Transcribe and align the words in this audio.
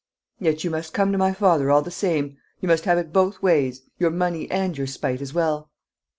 "Yet 0.39 0.63
you 0.63 0.71
must 0.71 0.95
come 0.95 1.11
to 1.11 1.17
my 1.19 1.31
father 1.31 1.69
all 1.69 1.83
the 1.83 1.91
same; 1.91 2.37
you 2.59 2.67
must 2.67 2.85
have 2.85 2.97
it 2.97 3.13
both 3.13 3.43
ways 3.43 3.83
your 3.99 4.09
money 4.09 4.49
and 4.49 4.75
your 4.75 4.87
spite 4.87 5.21
as 5.21 5.31
well!" 5.31 5.69